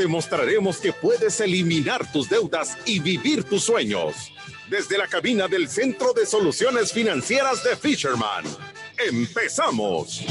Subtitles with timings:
[0.00, 4.32] Te mostraremos que puedes eliminar tus deudas y vivir tus sueños.
[4.70, 8.46] Desde la cabina del Centro de Soluciones Financieras de Fisherman.
[9.10, 10.24] ¡Empezamos!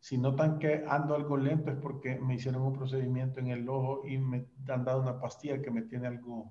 [0.00, 4.02] Si notan que ando algo lento es porque me hicieron un procedimiento en el ojo
[4.04, 6.50] y me han dado una pastilla que me tiene algo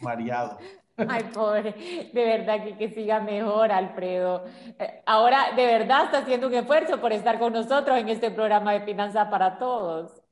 [0.00, 0.58] mareado.
[0.96, 1.74] Ay, pobre,
[2.12, 4.44] de verdad que, que siga mejor, Alfredo.
[4.78, 8.72] Eh, ahora, de verdad, está haciendo un esfuerzo por estar con nosotros en este programa
[8.72, 10.22] de Finanza para Todos.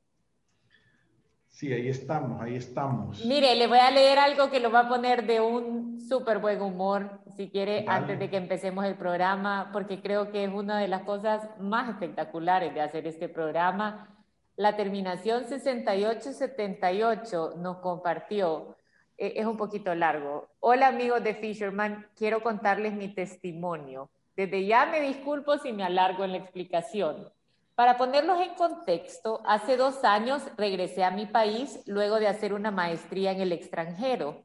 [1.51, 3.23] Sí, ahí estamos, ahí estamos.
[3.25, 6.61] Mire, le voy a leer algo que lo va a poner de un súper buen
[6.61, 10.87] humor, si quiere, antes de que empecemos el programa, porque creo que es una de
[10.87, 14.07] las cosas más espectaculares de hacer este programa.
[14.55, 18.75] La terminación 6878 nos compartió,
[19.21, 20.49] es un poquito largo.
[20.59, 24.09] Hola amigos de Fisherman, quiero contarles mi testimonio.
[24.35, 27.29] Desde ya me disculpo si me alargo en la explicación.
[27.75, 32.71] Para ponerlos en contexto, hace dos años regresé a mi país luego de hacer una
[32.71, 34.43] maestría en el extranjero.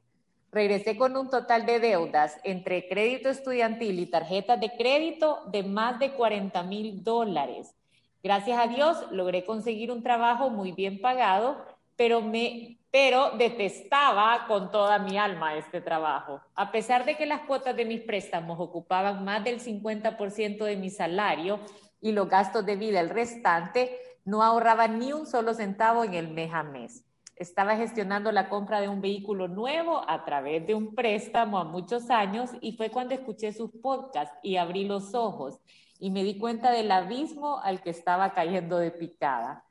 [0.53, 5.98] Regresé con un total de deudas entre crédito estudiantil y tarjetas de crédito de más
[5.98, 7.75] de 40 mil dólares.
[8.22, 11.65] Gracias a Dios logré conseguir un trabajo muy bien pagado,
[11.97, 16.41] pero me pero detestaba con toda mi alma este trabajo.
[16.55, 20.89] A pesar de que las cuotas de mis préstamos ocupaban más del 50% de mi
[20.89, 21.61] salario,
[22.01, 26.29] y los gastos de vida el restante, no ahorraba ni un solo centavo en el
[26.29, 27.05] mes a mes.
[27.37, 32.09] Estaba gestionando la compra de un vehículo nuevo a través de un préstamo a muchos
[32.09, 35.61] años y fue cuando escuché sus podcasts y abrí los ojos
[35.99, 39.67] y me di cuenta del abismo al que estaba cayendo de picada.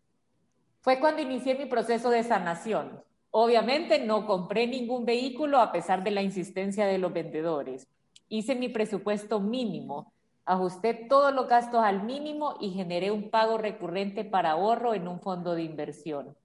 [0.81, 3.03] Fue cuando inicié mi proceso de sanación.
[3.37, 7.87] Obviamente no compré ningún vehículo a pesar de la insistencia de los vendedores.
[8.29, 10.13] Hice mi presupuesto mínimo
[10.47, 15.19] Ajusté todos los gastos al mínimo y generé un pago recurrente para ahorro en un
[15.19, 16.37] fondo de inversión,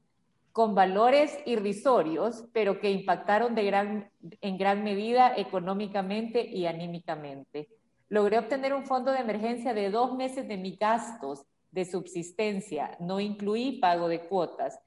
[0.53, 7.69] con valores irrisorios, pero que impactaron en gran medida económicamente y anímicamente.
[8.09, 13.21] Logré obtener un fondo de emergencia de dos meses de mis gastos de subsistencia, no
[13.21, 14.81] incluí pago de cuotas.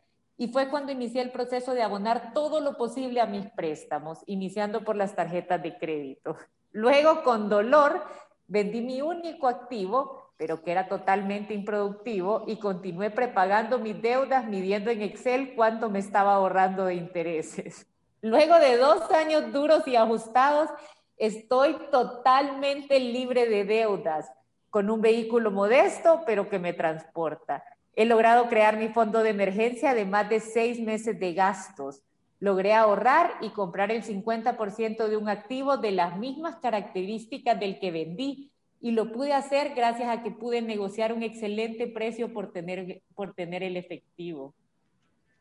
[0.43, 4.83] Y fue cuando inicié el proceso de abonar todo lo posible a mis préstamos, iniciando
[4.83, 6.35] por las tarjetas de crédito.
[6.73, 8.03] Luego, con dolor,
[8.47, 14.91] Vendí mi único activo, pero que era totalmente improductivo, y continué prepagando mis deudas midiendo
[14.91, 17.87] en Excel cuánto me estaba ahorrando de intereses.
[18.21, 20.69] Luego de dos años duros y ajustados,
[21.17, 24.29] estoy totalmente libre de deudas,
[24.69, 27.63] con un vehículo modesto, pero que me transporta.
[27.95, 32.03] He logrado crear mi fondo de emergencia de más de seis meses de gastos
[32.43, 37.89] Logré ahorrar y comprar el 50% de un activo de las mismas características del que
[37.89, 38.51] vendí
[38.81, 43.33] y lo pude hacer gracias a que pude negociar un excelente precio por tener, por
[43.33, 44.53] tener el efectivo.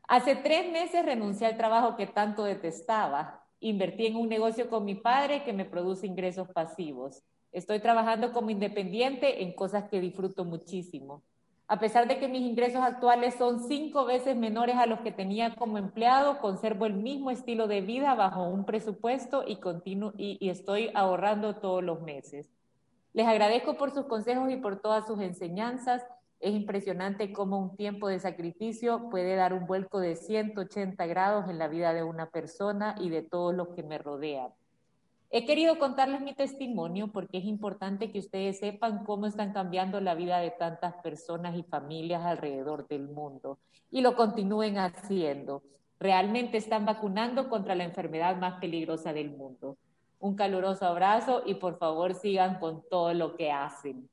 [0.07, 3.43] Hace tres meses renuncié al trabajo que tanto detestaba.
[3.59, 7.25] Invertí en un negocio con mi padre que me produce ingresos pasivos.
[7.51, 11.25] Estoy trabajando como independiente en cosas que disfruto muchísimo.
[11.73, 15.55] A pesar de que mis ingresos actuales son cinco veces menores a los que tenía
[15.55, 19.59] como empleado, conservo el mismo estilo de vida bajo un presupuesto y,
[20.19, 22.51] y, estoy ahorrando todos los meses.
[23.15, 26.05] Les agradezco por sus consejos y por todas sus enseñanzas.
[26.41, 31.57] Es impresionante cómo un tiempo de sacrificio puede dar un vuelco de 180 grados en
[31.57, 34.53] la vida de una persona y de todos los que me rodean.
[35.35, 40.15] He querido contarles mi testimonio porque es importante que ustedes sepan cómo están cambiando la
[40.15, 43.59] vida de tantas personas y familias alrededor del mundo
[43.91, 45.63] y lo continúen haciendo.
[45.99, 49.79] Realmente están vacunando contra la enfermedad más peligrosa del mundo.
[50.19, 54.11] Un caluroso abrazo y por favor sigan con todo lo que hacen.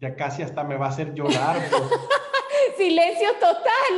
[0.00, 1.56] Ya casi hasta me va a hacer llorar.
[2.76, 3.94] Silencio total.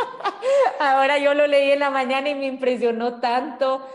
[0.80, 3.86] Ahora yo lo leí en la mañana y me impresionó tanto.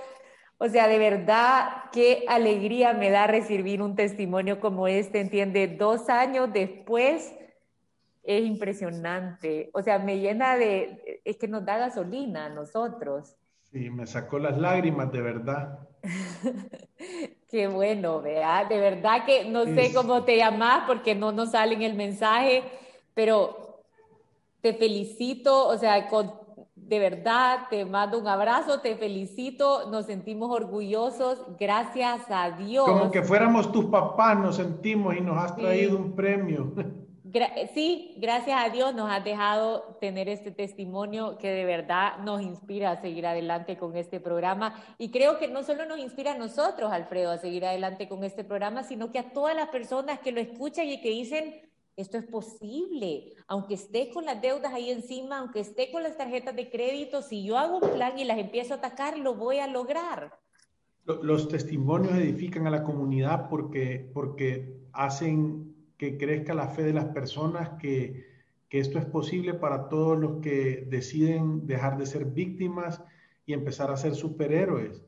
[0.57, 6.09] O sea, de verdad, qué alegría me da recibir un testimonio como este, entiende, dos
[6.09, 7.33] años después.
[8.23, 9.71] Es impresionante.
[9.73, 13.35] O sea, me llena de, es que nos da gasolina a nosotros.
[13.71, 15.79] Sí, me sacó las lágrimas, de verdad.
[17.49, 18.65] Qué bueno, vea.
[18.65, 22.63] De verdad que no sé cómo te llamas porque no nos sale en el mensaje,
[23.13, 23.60] pero
[24.61, 26.07] te felicito, o sea,
[26.75, 32.85] de verdad te mando un abrazo, te felicito, nos sentimos orgullosos, gracias a Dios.
[32.85, 36.73] Como que fuéramos tus papás, nos sentimos y nos has traído un premio.
[37.73, 42.91] sí, gracias a Dios nos has dejado tener este testimonio que de verdad nos inspira
[42.91, 44.75] a seguir adelante con este programa.
[44.97, 48.43] Y creo que no solo nos inspira a nosotros, Alfredo, a seguir adelante con este
[48.43, 52.25] programa, sino que a todas las personas que lo escuchan y que dicen, esto es
[52.25, 57.21] posible, aunque esté con las deudas ahí encima, aunque esté con las tarjetas de crédito,
[57.21, 60.39] si yo hago un plan y las empiezo a atacar, lo voy a lograr.
[61.05, 67.05] Los testimonios edifican a la comunidad porque, porque hacen que crezca la fe de las
[67.05, 68.31] personas, que,
[68.71, 73.03] esto es posible para todos los que deciden dejar de ser víctimas
[73.45, 75.03] y empezar a ser superhéroes.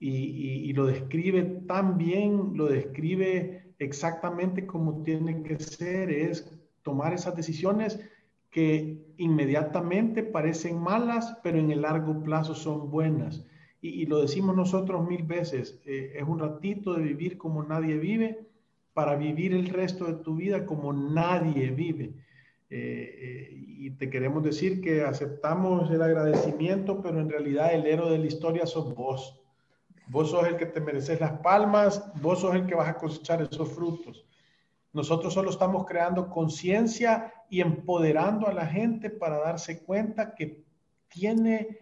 [0.00, 6.48] Y, lo describe tan bien, lo describe exactamente como tiene que ser, es
[6.82, 7.98] tomar esas decisiones
[8.50, 13.44] que inmediatamente parecen malas, pero en el largo plazo son buenas.
[13.82, 18.46] Y, lo decimos nosotros mil veces, eh, es un ratito de vivir como nadie vive
[18.92, 22.12] para vivir el resto de tu vida como nadie vive.
[22.68, 28.12] Eh, eh, y te queremos decir que aceptamos el agradecimiento, pero en realidad el héroe
[28.12, 29.40] de la historia sos vos.
[30.10, 33.42] Vos sos el que te mereces las palmas, vos sos el que vas a cosechar
[33.42, 34.26] esos frutos.
[34.92, 40.64] Nosotros solo estamos creando conciencia y empoderando a la gente para darse cuenta que
[41.06, 41.78] tiene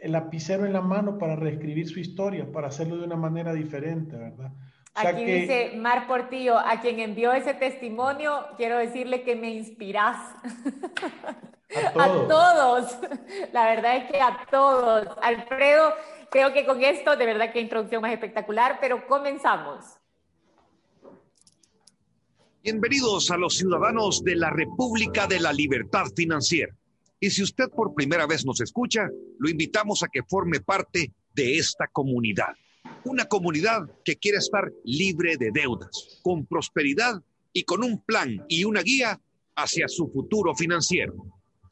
[0.00, 4.16] el lapicero en la mano para reescribir su historia, para hacerlo de una manera diferente,
[4.16, 4.52] ¿verdad?
[4.96, 10.16] Aquí dice Mar Portillo, a quien envió ese testimonio, quiero decirle que me inspirás.
[11.94, 12.96] A todos.
[13.52, 15.08] La verdad es que a todos.
[15.20, 15.92] Alfredo,
[16.30, 19.84] creo que con esto, de verdad que introducción más espectacular, pero comenzamos.
[22.62, 26.74] Bienvenidos a los ciudadanos de la República de la Libertad Financiera.
[27.20, 29.06] Y si usted por primera vez nos escucha,
[29.38, 32.56] lo invitamos a que forme parte de esta comunidad
[33.06, 37.22] una comunidad que quiere estar libre de deudas, con prosperidad
[37.52, 39.20] y con un plan y una guía
[39.54, 41.14] hacia su futuro financiero.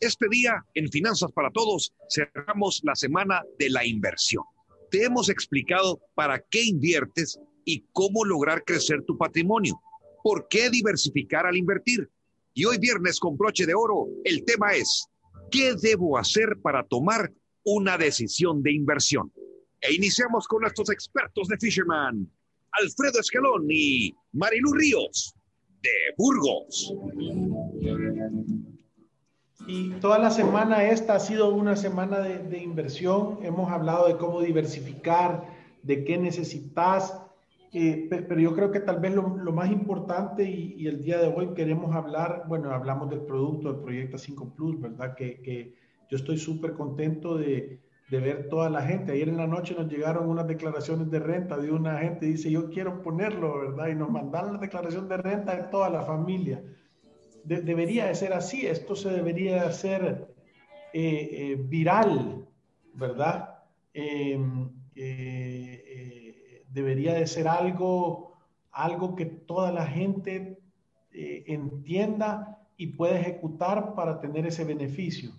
[0.01, 4.45] Este día, en Finanzas para Todos, cerramos la semana de la inversión.
[4.91, 9.81] Te hemos explicado para qué inviertes y cómo lograr crecer tu patrimonio.
[10.23, 12.09] ¿Por qué diversificar al invertir?
[12.55, 15.09] Y hoy viernes con broche de oro, el tema es,
[15.51, 17.33] ¿qué debo hacer para tomar
[17.65, 19.33] una decisión de inversión?
[19.85, 22.27] E iniciamos con nuestros expertos de Fisherman,
[22.73, 25.35] Alfredo Escalón y Marilu Ríos,
[25.83, 26.95] de Burgos.
[29.67, 33.41] Y toda la semana esta ha sido una semana de, inversión.
[33.43, 35.45] Hemos hablado de cómo diversificar,
[35.83, 37.21] de qué necesitas,
[37.75, 41.53] eh, pero yo creo que tal vez lo, más importante y, el día de hoy
[41.55, 45.15] queremos hablar, bueno, hablamos del producto del Proyecto 5 Plus, ¿verdad?
[45.15, 45.75] Que, que
[46.09, 47.81] yo estoy súper contento de,
[48.11, 49.13] de ver toda la gente.
[49.13, 52.71] Ayer en la noche nos llegaron unas declaraciones de renta de una gente, dice, yo
[52.71, 53.89] quiero ponerlo, ¿verdad?
[53.89, 56.63] Y nos mandaron la declaración de renta de toda la familia.
[57.45, 60.29] debería de ser así, esto se debería hacer
[60.93, 62.47] eh, eh, viral,
[62.95, 63.59] ¿verdad?
[63.93, 68.33] Em, eh, debería de ser algo,
[68.71, 70.59] algo que toda la gente
[71.11, 75.31] entienda y pueda ejecutar para tener ese beneficio.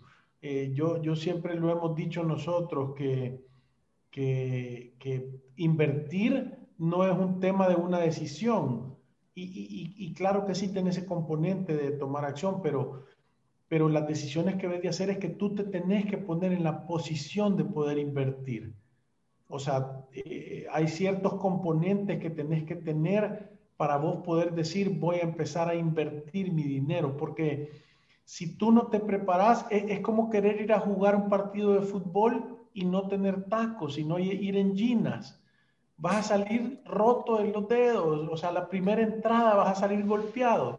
[0.42, 3.44] Eh, yo, yo siempre lo hemos dicho nosotros que,
[4.12, 8.96] que, invertir no es un tema de una decisión.
[9.34, 13.04] Y, y, claro que sí tiene ese componente de tomar acción, pero,
[13.68, 16.64] pero las decisiones que debes de hacer es que tú te tenés que poner en
[16.64, 18.74] la posición de poder invertir.
[19.48, 25.18] O sea, eh, hay ciertos componentes que tenés que tener para vos poder decir voy
[25.18, 27.70] a empezar a invertir mi dinero, porque
[28.26, 31.82] si tú no te preparas, es, es como querer ir a jugar un partido de
[31.82, 35.42] fútbol y no tener tacos, sino ir en ginas.
[35.98, 40.06] Vas a salir roto en los dedos, o sea, la primera entrada vas a salir
[40.06, 40.78] golpeado.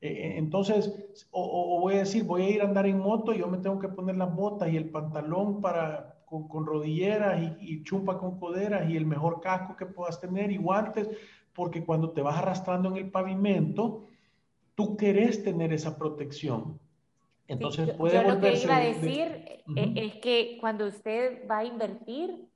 [0.00, 0.92] Eh, eh, entonces,
[1.30, 3.78] o, voy a decir, voy a ir a andar en moto y yo me tengo
[3.78, 8.90] que poner las botas y el pantalón para, con, rodilleras y, y, chumpa con coderas
[8.90, 11.08] y el mejor casco que puedas tener y guantes,
[11.54, 14.06] porque cuando te vas arrastrando en el pavimento,
[14.74, 16.78] tú querés tener esa protección.
[17.48, 21.64] Entonces puede yo lo que iba a decir eh, es que cuando usted va a
[21.64, 22.48] invertir,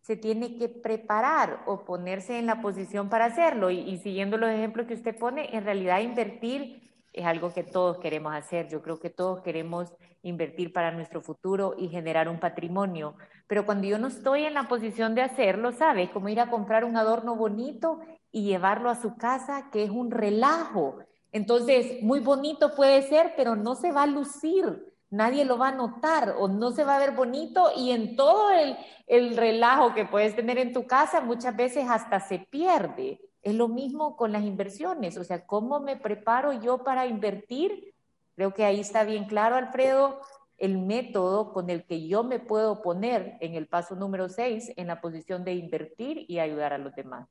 [0.00, 3.70] se tiene que preparar o ponerse en la posición para hacerlo.
[3.70, 7.98] Y, y, siguiendo los ejemplos que usted pone, en realidad invertir es algo que todos
[7.98, 8.68] queremos hacer.
[8.68, 13.16] Yo creo que todos queremos invertir para nuestro futuro y generar un patrimonio.
[13.46, 16.10] Pero cuando yo no estoy en la posición de hacerlo, ¿sabe?
[16.10, 18.00] Como ir a comprar un adorno bonito
[18.30, 20.98] y llevarlo a su casa, que es un relajo.
[21.32, 25.74] Entonces, muy bonito puede ser, pero no se va a lucir, nadie lo va a
[25.74, 30.04] notar o no se va a ver bonito y en todo el, el relajo que
[30.04, 33.20] puedes tener en tu casa muchas veces hasta se pierde.
[33.42, 37.94] Es lo mismo con las inversiones, o sea, ¿cómo me preparo yo para invertir?
[38.34, 40.20] Creo que ahí está bien claro, Alfredo,
[40.58, 44.88] el método con el que yo me puedo poner en el paso número 6 en
[44.88, 47.28] la posición de invertir y ayudar a los demás.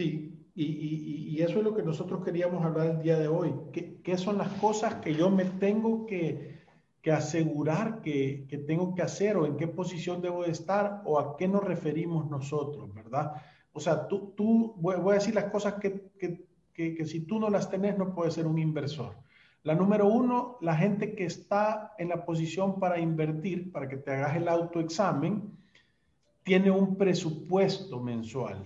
[0.00, 3.52] Sí, y, eso es lo que nosotros queríamos hablar el día de hoy.
[3.70, 6.58] ¿Qué, son las cosas que yo me tengo que,
[7.12, 11.46] asegurar que, tengo que hacer o en qué posición debo de estar o a qué
[11.48, 13.42] nos referimos nosotros, verdad?
[13.74, 16.08] O sea, tú, tú voy, a decir las cosas que,
[16.72, 19.18] que si tú no las tenés no puedes ser un inversor.
[19.64, 24.12] La número uno, la gente que está en la posición para invertir, para que te
[24.12, 25.58] hagas el autoexamen,
[26.42, 28.64] tiene un presupuesto mensual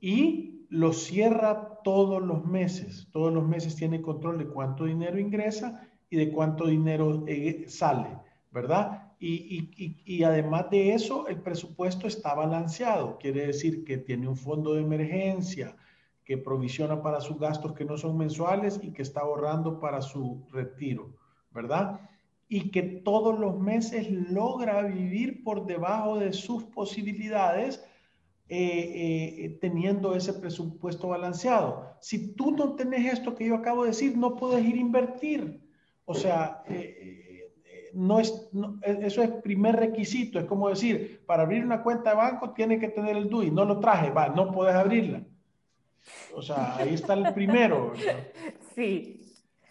[0.00, 3.08] y lo cierra todos los meses.
[3.12, 8.18] Todos los meses tiene control de cuánto dinero ingresa y de cuánto dinero eh, sale,
[8.50, 9.06] ¿verdad?
[9.18, 13.16] Y, además de eso, el presupuesto está balanceado.
[13.18, 15.74] Quiere decir que tiene un fondo de emergencia
[16.22, 20.46] que provisiona para sus gastos que no son mensuales y que está ahorrando para su
[20.52, 21.14] retiro,
[21.50, 22.00] ¿verdad?
[22.48, 27.82] Y que todos los meses logra vivir por debajo de sus posibilidades
[28.48, 31.96] eh, eh, teniendo ese presupuesto balanceado.
[32.00, 35.60] Si tú no tenés esto que yo acabo de decir, no puedes ir a invertir.
[36.04, 37.50] O sea, eh,
[37.92, 38.48] no es,
[38.82, 40.38] e, eso es primer requisito.
[40.38, 43.50] Es como decir, para abrir una cuenta de banco tiene que tener el DUI.
[43.50, 45.24] No lo traje, va, no puedes abrirla.
[46.32, 47.92] O sea, ahí está el primero.
[48.76, 49.22] Sí.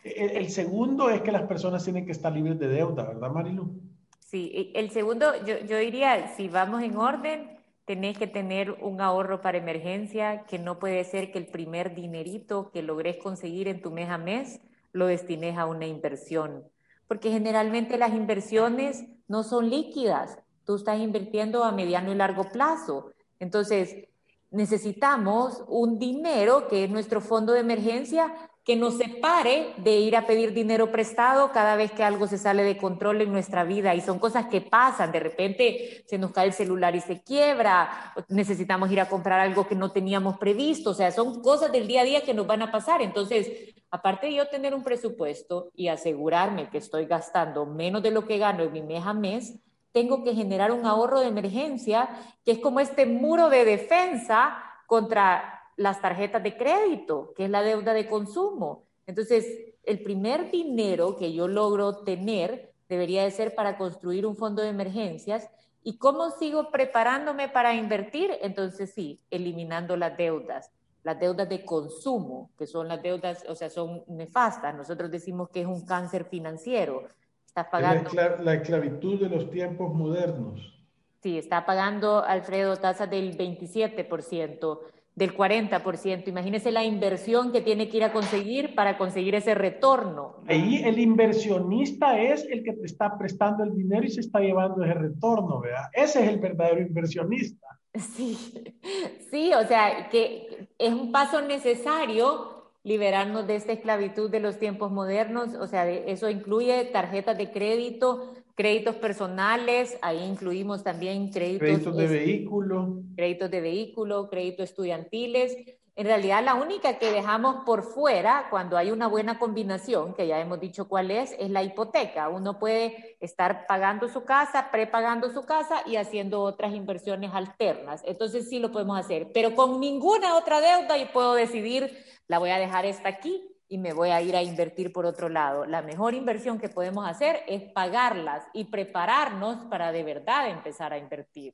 [0.03, 3.79] El, el, segundo es que las personas tienen que estar libres de deuda, ¿verdad, Marilu?
[4.19, 7.54] Sí, el segundo, yo, yo diría, si vamos en orden,
[7.85, 12.71] tenés que tener un ahorro para emergencia, que no puede ser que el primer dinerito
[12.71, 14.59] que logres conseguir en tu mes a mes
[14.91, 16.63] lo destines a una inversión,
[17.07, 23.11] porque generalmente las inversiones no son líquidas, tú estás invirtiendo a mediano y largo plazo.
[23.39, 24.07] Entonces,
[24.51, 28.33] necesitamos un dinero que es nuestro fondo de emergencia
[28.65, 32.63] que nos separe de ir a pedir dinero prestado cada vez que algo se sale
[32.63, 33.93] de control en nuestra vida.
[33.93, 38.13] Y son cosas que pasan, de repente se nos cae el celular y se quiebra,
[38.27, 42.01] necesitamos ir a comprar algo que no teníamos previsto, o sea, son cosas del día
[42.01, 43.03] a día que nos van a pasar.
[43.03, 48.25] Entonces, aparte de yo tener un presupuesto y asegurarme que estoy gastando menos de lo
[48.25, 49.59] que gano en mi mes a mes,
[49.91, 52.09] tengo que generar un ahorro de emergencia
[52.43, 54.57] que es como este muro de defensa
[54.87, 58.83] contra las tarjetas de crédito, que es la deuda de consumo.
[59.07, 64.61] Entonces, el primer dinero que yo logro tener debería de ser para construir un fondo
[64.61, 65.49] de emergencias.
[65.83, 68.31] ¿Y cómo sigo preparándome para invertir?
[68.41, 70.71] Entonces, sí, eliminando las deudas,
[71.03, 74.75] las deudas de consumo, que son las deudas, o sea, son nefastas.
[74.75, 77.03] Nosotros decimos que es un cáncer financiero.
[77.45, 78.09] Estás pagando...
[78.13, 80.73] La, esclavitud de los tiempos modernos.
[81.21, 84.79] Sí, está pagando, Alfredo, tasas del 27%
[85.15, 86.27] del 40%.
[86.27, 90.43] Imagínese la inversión que tiene que ir a conseguir para conseguir ese retorno.
[90.47, 94.83] Ahí el inversionista es el que te está prestando el dinero y se está llevando
[94.83, 95.89] ese retorno, ¿verdad?
[95.93, 97.67] Ese es el verdadero inversionista.
[97.93, 98.37] Sí,
[99.31, 102.53] sí, o sea, que es un paso necesario
[102.83, 108.35] liberarnos de esta esclavitud de los tiempos modernos, o sea, eso incluye tarjetas de crédito,
[108.55, 113.01] créditos personales, ahí incluimos también créditos, créditos de vehículo.
[113.15, 115.57] Créditos de vehículo, créditos estudiantiles.
[115.97, 120.41] En realidad, la única que dejamos por fuera cuando hay una buena combinación, que ya
[120.41, 122.27] hemos dicho cuál es, es la hipoteca.
[122.27, 128.01] Uno puede estar pagando su casa, prepagando su casa y haciendo otras inversiones alternas.
[128.05, 131.97] Entonces sí lo podemos hacer, pero con ninguna otra deuda y puedo decidir,
[132.27, 135.29] la voy a dejar esta aquí y me voy a ir a invertir por otro
[135.29, 135.65] lado.
[135.65, 140.97] La mejor inversión que podemos hacer es pagarlas y prepararnos para de verdad empezar a
[140.97, 141.53] invertir.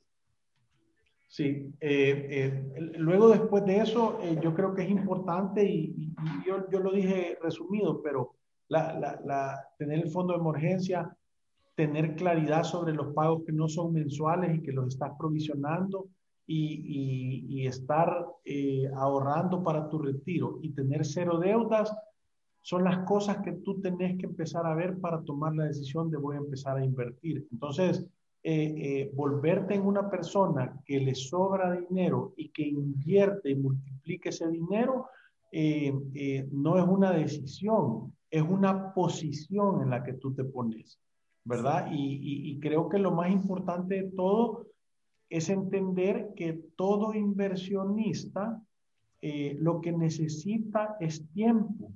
[1.28, 6.12] Sí, eh, eh, luego después de eso, eh, yo creo que es importante y,
[6.46, 8.34] yo, yo, lo dije resumido, pero
[8.68, 11.16] la, la, tener el fondo de emergencia,
[11.74, 16.08] tener claridad sobre los pagos que no son mensuales y que los estás provisionando
[16.46, 18.26] y, y estar
[18.96, 21.94] ahorrando para tu retiro y tener cero deudas,
[22.62, 26.16] son las cosas que tú tenés que empezar a ver para tomar la decisión de
[26.16, 27.46] voy a empezar a invertir.
[27.50, 28.06] Entonces,
[28.44, 34.30] eh, eh, volverte en una persona que le sobra dinero y que invierte y multiplique
[34.30, 35.06] ese dinero,
[35.52, 40.98] eh, no es una decisión, es una posición en la que tú te pones,
[41.44, 41.88] ¿verdad?
[41.92, 44.66] Y, creo que lo más importante de todo
[45.32, 48.62] es entender que todo inversionista
[49.22, 51.90] lo que necesita es tiempo.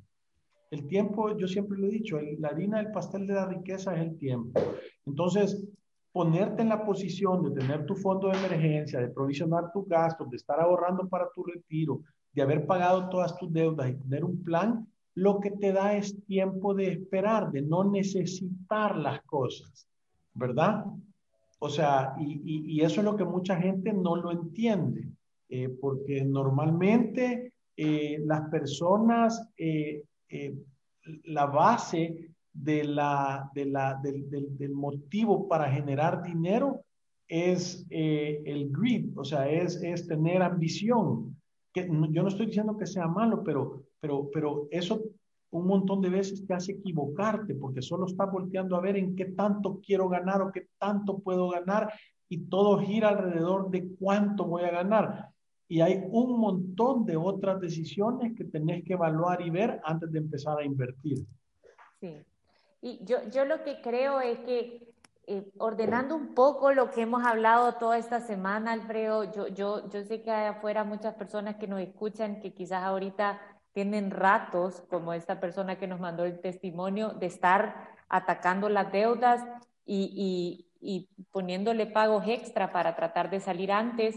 [0.70, 4.00] El tiempo, yo siempre lo he dicho, la harina del pastel de la riqueza es
[4.00, 4.60] el tiempo.
[5.04, 5.68] Entonces,
[6.12, 10.36] ponerte en la posición de tener tu fondo de emergencia, de provisionar tus gastos, de
[10.38, 12.00] estar ahorrando para tu retiro,
[12.32, 16.24] de haber pagado todas tus deudas y tener un plan, lo que te da es
[16.24, 19.86] tiempo de esperar, de no necesitar las cosas,
[20.32, 20.86] ¿verdad?
[21.58, 25.08] O sea, y, eso es lo que mucha gente no lo entiende,
[25.48, 30.02] eh, porque normalmente eh, las personas, eh,
[31.25, 36.84] la base de la, de la, del, del, motivo para generar dinero
[37.28, 41.36] es eh, el greed, o sea, es, es tener ambición.
[41.72, 45.02] Que, yo no estoy diciendo que sea malo, pero, pero, pero eso
[45.50, 49.26] un montón de veces te hace equivocarte porque solo estás volteando a ver en qué
[49.26, 51.92] tanto quiero ganar o qué tanto puedo ganar
[52.28, 55.28] y todo gira alrededor de cuánto voy a ganar.
[55.68, 60.18] Y hay un montón de otras decisiones que tenés que evaluar y ver antes de
[60.18, 61.26] empezar a invertir.
[62.00, 62.22] Sí.
[62.82, 64.94] Y yo, yo lo que creo es que
[65.28, 70.04] eh, ordenando un poco lo que hemos hablado toda esta semana, Alfredo, yo, yo, yo
[70.04, 73.40] sé que hay afuera muchas personas que nos escuchan que quizás ahorita
[73.76, 79.45] tienen ratos, como esta persona que nos mandó el testimonio, de estar atacando las deudas
[79.84, 84.17] y, y, y poniéndole pagos extra para tratar de salir antes.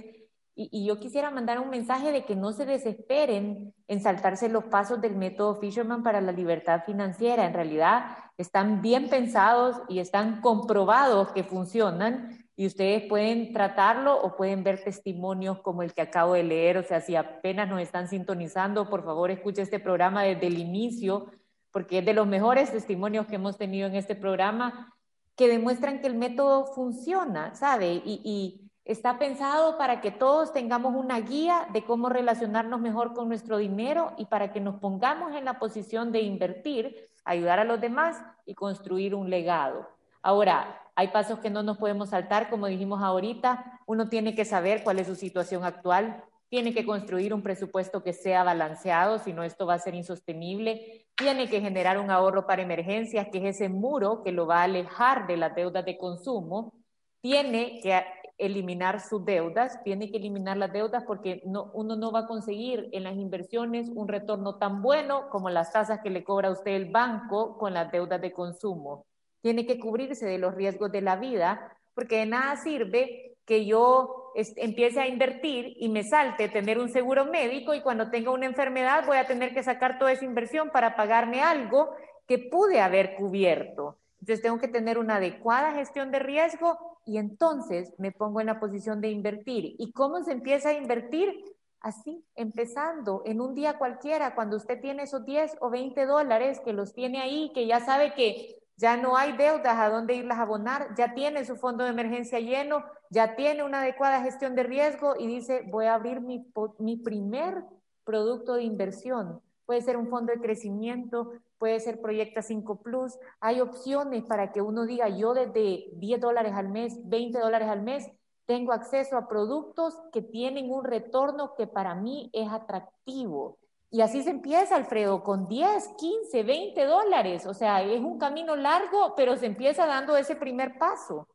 [0.56, 5.02] Y, yo quisiera mandar un mensaje de que no se desesperen en saltarse los pasos
[5.02, 7.46] del método Fisherman para la libertad financiera.
[7.46, 14.36] En realidad están bien pensados y están comprobados que funcionan y ustedes pueden tratarlo o
[14.36, 16.78] pueden ver testimonios como el que acabo de leer.
[16.78, 21.32] O sea, si apenas nos están sintonizando, por favor escuche este programa desde el inicio
[21.72, 24.94] porque es de los mejores testimonios que hemos tenido en este programa
[25.38, 27.94] que demuestran que el método funciona, ¿sabe?
[28.04, 33.30] Y, y Está pensado para que todos tengamos una guía de cómo relacionarnos mejor con
[33.30, 37.80] nuestro dinero y para que nos pongamos en la posición de invertir, ayudar a los
[37.80, 39.88] demás y construir un legado.
[40.22, 43.80] Ahora, hay pasos que no nos podemos saltar, como dijimos ahorita.
[43.86, 48.12] Uno tiene que saber cuál es su situación actual, tiene que construir un presupuesto que
[48.12, 51.06] sea balanceado, si no esto va a ser insostenible.
[51.16, 54.64] Tiene que generar un ahorro para emergencias, que es ese muro que lo va a
[54.64, 56.74] alejar de las deudas de consumo.
[57.22, 58.04] Tiene que
[58.40, 62.90] eliminar sus deudas, tiene que eliminar las deudas porque no, uno no va a conseguir
[62.94, 66.90] en las inversiones un retorno tan bueno como las tasas que le cobra usted el
[66.90, 69.06] banco con las deudas de consumo.
[69.42, 74.32] Tiene que cubrirse de los riesgos de la vida porque de nada sirve que yo
[74.36, 79.06] empiece a invertir y me salte tener un seguro médico y cuando tenga una enfermedad
[79.06, 81.90] voy a tener que sacar toda esa inversión para pagarme algo
[82.28, 83.98] que pude haber cubierto.
[84.22, 88.60] Entonces tengo que tener una adecuada gestión de riesgo y entonces me pongo en la
[88.60, 89.76] posición de invertir.
[89.80, 91.44] ¿Y cómo se empieza a invertir?
[91.82, 96.74] Así, empezando en un día cualquiera, cuando usted tiene esos 10 o 20 dólares que
[96.74, 100.44] los tiene ahí, que ya sabe que ya no hay deudas a dónde irlas a
[100.44, 105.16] abonar, ya tiene su fondo de emergencia lleno, ya tiene una adecuada gestión de riesgo
[105.20, 107.66] y dice, voy a abrir mi, primer
[108.06, 109.42] producto de inversión.
[109.66, 113.20] Puede ser un fondo de crecimiento, puede ser Proyecta 5 Plus.
[113.42, 117.82] Hay opciones para que uno diga, yo desde 10 dólares al mes, 20 dólares al
[117.82, 118.10] mes,
[118.46, 123.58] tengo acceso a productos que tienen un retorno que para mí es atractivo.
[123.92, 127.46] Y así se empieza, Alfredo, con 10, 15, 20 dólares.
[127.48, 131.28] O sea, es un camino largo, pero se empieza dando ese primer paso.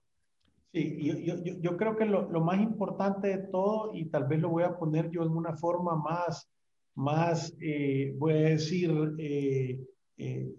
[0.73, 4.65] Sí, yo, yo, creo que lo, más importante de todo, y tal vez lo voy
[4.65, 6.49] a poner yo en una forma más
[6.97, 9.81] más, eh, voy a decir, eh,
[10.17, 10.55] de,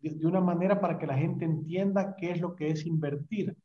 [0.00, 3.56] de, una manera para que la gente entienda qué es lo que es invertir.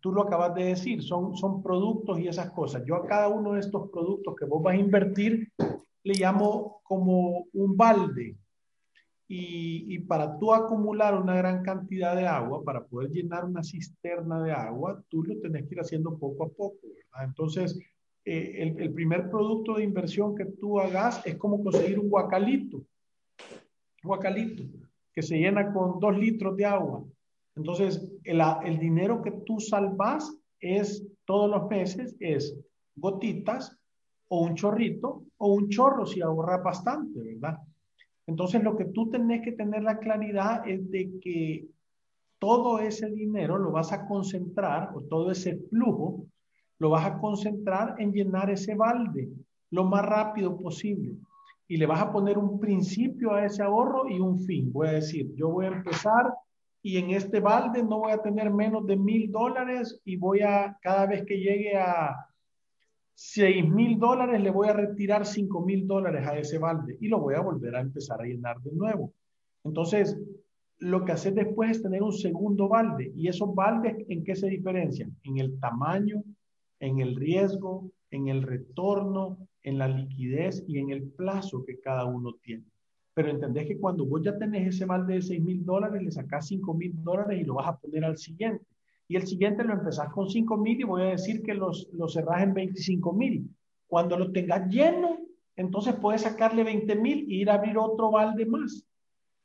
[0.00, 2.82] Tú lo acabas de decir, son, son productos y esas cosas.
[2.86, 5.52] Yo a cada uno de estos productos que vos vas a invertir
[6.02, 8.36] le llamo como un balde.
[9.28, 14.42] Y, y, para tú acumular una gran cantidad de agua, para poder llenar una cisterna
[14.42, 16.78] de agua, tú lo tenés que ir haciendo poco a poco.
[17.22, 17.78] Entonces,
[18.24, 22.82] eh, el, el, primer producto de inversión que tú hagas es como conseguir un guacalito,
[24.02, 24.64] guacalito,
[25.12, 27.04] que se llena con dos litros de agua.
[27.56, 32.56] Entonces, el, dinero que tú salvas es todos los meses, es
[32.96, 33.76] gotitas
[34.28, 37.58] o un chorrito o un chorro si ahorras bastante, ¿verdad?
[38.26, 41.66] Entonces lo que tú tenés que tener la claridad es de que
[42.38, 46.26] todo ese dinero lo vas a concentrar o todo ese flujo
[46.78, 49.28] lo vas a concentrar en llenar ese balde
[49.70, 51.14] lo más rápido posible.
[51.68, 54.72] Y le vas a poner un principio a ese ahorro y un fin.
[54.72, 56.32] Voy a decir, yo voy a empezar
[56.82, 60.78] y en este balde no voy a tener menos de mil dólares y voy a,
[60.80, 62.16] cada vez que llegue a,
[63.22, 67.20] 6 mil dólares, le voy a retirar 5 mil dólares a ese balde y lo
[67.20, 69.12] voy a volver a empezar a llenar de nuevo.
[69.62, 70.18] Entonces,
[70.78, 74.48] lo que haces después es tener un segundo balde y esos baldes, ¿en qué se
[74.48, 75.14] diferencian?
[75.22, 76.24] En el tamaño,
[76.78, 82.06] en el riesgo, en el retorno, en la liquidez y en el plazo que cada
[82.06, 82.64] uno tiene.
[83.20, 86.46] Pero entendés que cuando vos ya tenés ese balde de 6 mil dólares, le sacás
[86.46, 88.64] 5 mil dólares y lo vas a poner al siguiente
[89.08, 92.14] y el siguiente lo empezás con 5 mil y voy a decir que los, los
[92.14, 93.54] cerrás en 25 mil.
[93.86, 95.18] Cuando lo tengas lleno,
[95.54, 98.86] entonces puedes sacarle 20 mil e ir a abrir otro balde más,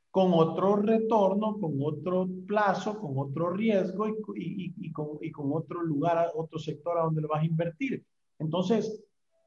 [0.10, 5.52] con otro retorno, con otro plazo, con otro riesgo y, y, y, con, y con
[5.52, 8.06] otro lugar, otro sector a donde lo vas a invertir.
[8.40, 9.04] Entonces,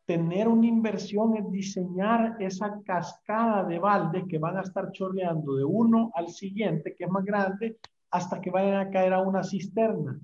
[0.09, 5.65] tener una inversión es diseñar esa cascada de baldes que van a estar chorreando de
[5.65, 7.77] uno al siguiente, que es más grande,
[8.11, 10.19] hasta que vayan a caer a una cisterna,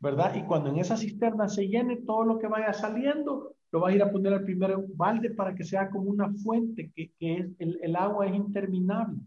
[0.00, 0.34] ¿verdad?
[0.34, 3.96] Y cuando en esa cisterna se llene todo lo que vaya saliendo, lo vas a
[3.96, 7.80] ir a poner al primer balde para que sea como una fuente, que, es, el,
[7.82, 9.18] el, agua es interminable,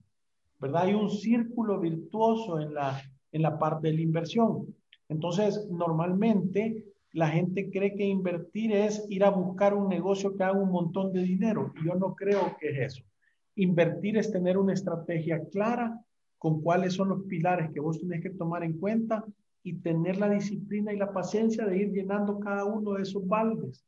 [0.60, 0.84] ¿verdad?
[0.84, 4.68] Hay un círculo virtuoso en la, en la parte de la inversión.
[5.08, 10.60] Entonces, normalmente la gente cree que invertir es ir a buscar un negocio que haga
[10.60, 11.74] un montón de dinero.
[11.82, 13.04] Y yo no creo que es eso.
[13.56, 16.00] Invertir es tener una estrategia clara
[16.38, 19.26] con cuáles son los pilares que vos tenés que tomar en cuenta
[19.64, 23.84] y tener la disciplina y la paciencia de ir llenando cada uno de esos baldes.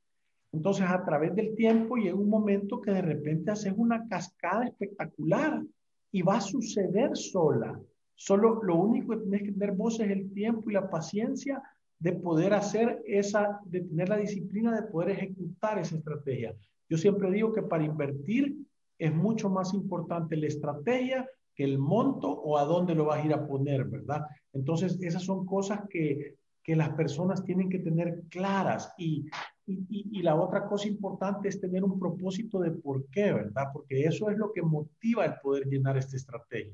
[0.51, 5.63] Entonces, a través del tiempo llega un momento que de repente haces una cascada espectacular
[6.11, 7.79] y va a suceder sola.
[8.15, 11.63] Solo lo único que tenés que tener vos es el tiempo y la paciencia
[12.01, 16.53] de poder hacer esa, de tener la disciplina de poder ejecutar esa estrategia.
[16.89, 18.57] Yo siempre digo que para invertir
[18.99, 21.25] es mucho más importante la estrategia
[21.63, 24.25] el monto o a dónde lo vas a ir a poner, ¿verdad?
[24.53, 29.25] Entonces, esas son cosas que, que las personas tienen que tener claras y,
[29.67, 33.67] y, la otra cosa importante es tener un propósito de por qué, ¿verdad?
[33.71, 36.73] Porque eso es lo que motiva el poder llenar esta estrategia.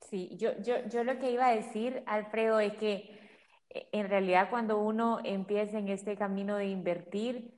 [0.00, 3.23] Sí, yo, yo, yo lo que iba a decir, Alfredo, es que
[3.74, 7.54] en realidad cuando uno empieza en este camino de invertir,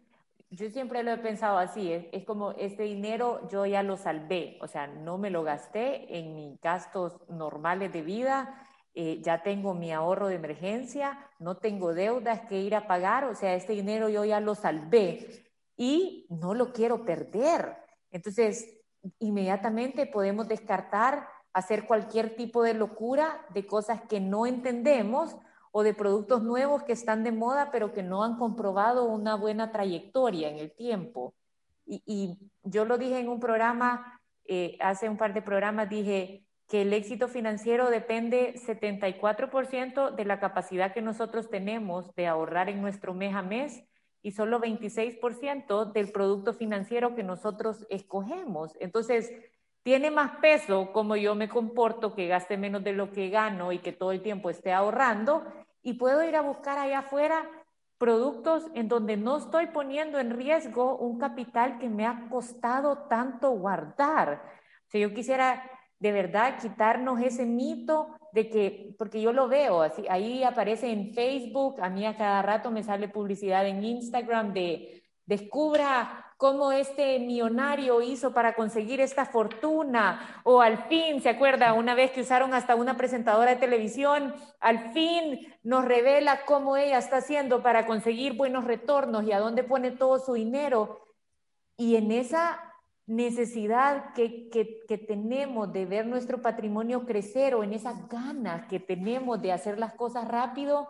[0.50, 4.58] yo siempre lo he pensado así, es, es, como este dinero yo ya lo salvé,
[4.62, 9.74] o sea, no me lo gasté en mis gastos normales de vida, eh, ya tengo
[9.74, 14.08] mi ahorro de emergencia, no tengo deudas que ir a pagar, o sea, este dinero
[14.08, 15.44] yo ya lo salvé
[15.76, 17.76] y no lo quiero perder.
[18.10, 18.80] Entonces,
[19.18, 25.36] inmediatamente podemos descartar hacer cualquier tipo de locura de cosas que no entendemos
[25.78, 29.72] o de productos nuevos que están de moda, pero que no han comprobado una buena
[29.72, 31.34] trayectoria en el tiempo.
[31.84, 36.80] Y, yo lo dije en un programa, eh, hace un par de programas, dije que
[36.80, 43.12] el éxito financiero depende 74% de la capacidad que nosotros tenemos de ahorrar en nuestro
[43.12, 43.84] mes a mes
[44.22, 48.72] y solo 26% del producto financiero que nosotros escogemos.
[48.80, 49.30] Entonces,
[49.82, 53.78] tiene más peso como yo me comporto, que gaste menos de lo que gano y
[53.78, 55.44] que todo el tiempo esté ahorrando,
[55.86, 57.48] y puedo ir a buscar allá afuera
[57.96, 63.50] productos en donde no estoy poniendo en riesgo un capital que me ha costado tanto
[63.52, 64.42] guardar.
[64.92, 65.62] O yo quisiera
[66.00, 71.14] de verdad quitarnos ese mito de que, porque yo lo veo, así, ahí aparece en
[71.14, 77.18] Facebook, a mí a cada rato me sale publicidad en Instagram de descubra cómo este
[77.18, 81.72] millonario hizo para conseguir esta fortuna, o al fin, ¿se acuerda?
[81.72, 86.98] Una vez que usaron hasta una presentadora de televisión, al fin nos revela cómo ella
[86.98, 91.00] está haciendo para conseguir buenos retornos y a dónde pone todo su dinero.
[91.76, 92.60] Y en esa
[93.06, 99.40] necesidad que, que, tenemos de ver nuestro patrimonio crecer o en esas ganas que tenemos
[99.40, 100.88] de hacer las cosas rápido,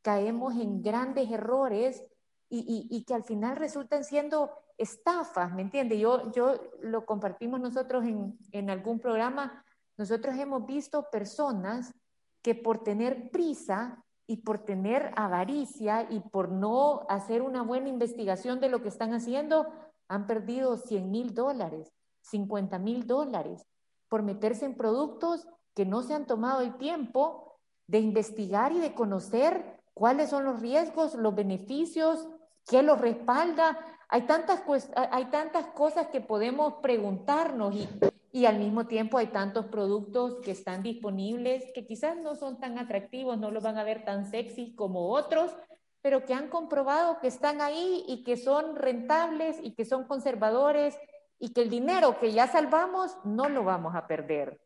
[0.00, 2.04] caemos en grandes errores
[2.48, 5.98] y, y, que al final resultan siendo estafas, ¿me entiende?
[5.98, 9.64] Yo, yo lo compartimos nosotros en, en algún programa,
[9.96, 11.94] nosotros hemos visto personas
[12.42, 18.60] que por tener prisa y por tener avaricia y por no hacer una buena investigación
[18.60, 19.66] de lo que están haciendo,
[20.08, 23.66] han perdido 100 mil dólares, 50 mil dólares,
[24.08, 28.94] por meterse en productos que no se han tomado el tiempo de investigar y de
[28.94, 32.28] conocer cuáles son los riesgos, los beneficios,
[32.66, 33.78] qué los respalda.
[34.08, 34.62] Hay tantas,
[35.10, 37.88] hay tantas cosas que podemos preguntarnos y,
[38.32, 42.78] y al mismo tiempo hay tantos productos que están disponibles que quizás no son tan
[42.78, 45.56] atractivos, no los van a ver tan sexy como otros,
[46.02, 50.96] pero que han comprobado que están ahí y que son rentables y que son conservadores
[51.38, 54.60] y que el dinero que ya salvamos no lo vamos a perder.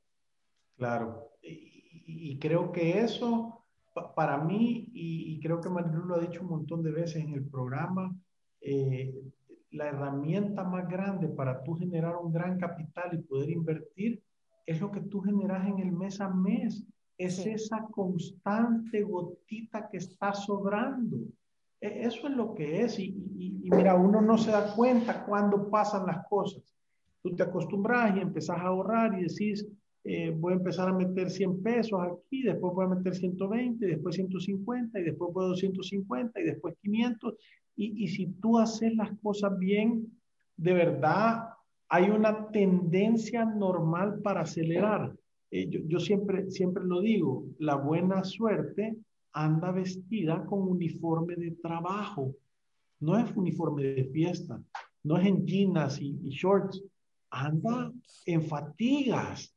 [0.77, 3.65] Claro, y, creo que eso,
[4.15, 7.49] para mí, y, creo que Marilu lo ha dicho un montón de veces en el
[7.49, 8.15] programa,
[8.61, 9.15] eh,
[9.73, 14.23] la herramienta más grande para tú generar un gran capital y poder invertir
[14.67, 16.85] es lo que tú generas en el mes a mes
[17.21, 21.19] es esa constante gotita que está sobrando.
[21.79, 22.99] E, eso es lo que es.
[22.99, 23.13] Y,
[23.63, 26.63] mira, uno no se da cuenta cuando pasan las cosas.
[27.23, 29.67] Tú te acostumbras y empezás a ahorrar y decís,
[30.03, 34.17] eh, voy a empezar a meter 100 pesos aquí, después voy a meter 120, después
[34.17, 37.35] 150 y después voy a 250 y después 500.
[37.81, 40.07] Y, y si tú haces las cosas bien,
[40.57, 41.51] de verdad
[41.89, 45.13] hay una tendencia normal para acelerar.
[45.51, 48.97] Eh, yo, siempre, siempre lo digo, la buena suerte
[49.33, 52.33] anda vestida con uniforme de trabajo.
[53.01, 54.63] No es uniforme de fiesta,
[55.03, 56.83] no es en jeans y, shorts,
[57.31, 57.93] anda
[58.27, 59.53] en fatigas.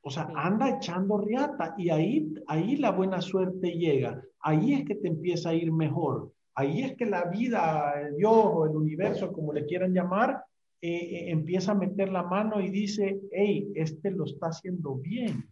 [0.00, 4.22] O sea, anda echando riata y ahí, ahí la buena suerte llega.
[4.40, 6.31] Ahí es que te empieza a ir mejor.
[6.54, 10.44] Ahí es que la vida, Dios o el universo, como le quieran llamar,
[10.80, 15.48] eh, eh, empieza a meter la mano y dice, hey, este lo está haciendo bien.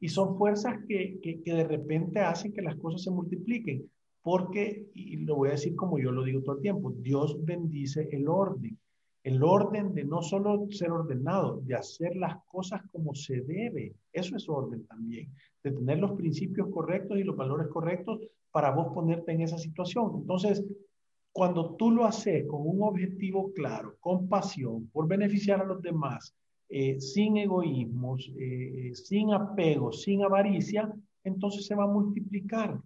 [0.00, 3.90] Y son fuerzas que, que, que, de repente hacen que las cosas se multipliquen.
[4.22, 8.08] Porque, y lo voy a decir como yo lo digo todo el tiempo, Dios bendice
[8.12, 8.78] el orden.
[9.24, 13.94] El orden de no solo ser ordenado, de hacer las cosas como se debe.
[14.12, 15.28] Eso es orden también.
[15.62, 18.20] De tener los principios correctos y los valores correctos
[18.52, 20.12] para vos ponerte en esa situación.
[20.20, 20.64] Entonces,
[21.32, 26.34] cuando tú lo haces con un objetivo claro, con pasión, por beneficiar a los demás,
[26.68, 30.92] eh, sin egoísmos, eh, sin apego, sin avaricia,
[31.24, 32.80] entonces se va a multiplicar.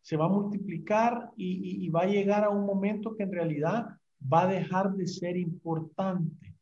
[0.00, 3.86] Se va a multiplicar y, va a llegar a un momento que en realidad
[4.32, 6.56] va a dejar de ser importante.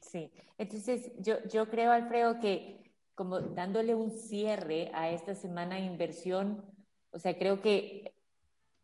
[0.00, 2.82] Sí, entonces yo, yo creo, Alfredo, que
[3.14, 6.64] como dándole un cierre a esta semana de inversión,
[7.12, 8.14] o sea, creo que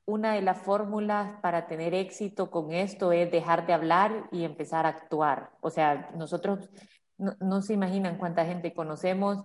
[0.09, 4.87] una de las fórmulas para tener éxito con esto es dejar de hablar y empezar
[4.87, 5.51] a actuar.
[5.61, 6.71] O sea, nosotros
[7.19, 9.45] no, se imaginan cuánta gente conocemos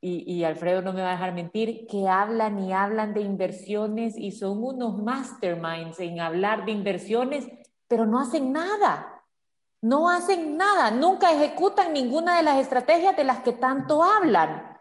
[0.00, 4.30] y, Alfredo no me va a dejar mentir, que hablan y hablan de inversiones y
[4.30, 7.48] son unos masterminds en hablar de inversiones,
[7.88, 9.24] pero no hacen nada.
[9.80, 14.78] No hacen nada, nunca ejecutan ninguna de las estrategias de las que tanto hablan.